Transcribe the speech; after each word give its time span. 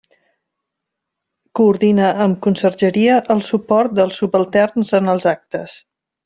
Coordina 1.59 2.07
amb 2.25 2.39
Consergeria 2.45 3.19
el 3.37 3.45
suport 3.51 3.95
dels 4.01 4.19
subalterns 4.23 4.91
en 5.03 5.15
els 5.15 5.31
actes. 5.35 5.79